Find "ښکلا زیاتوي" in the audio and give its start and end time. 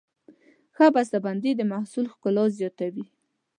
2.13-3.05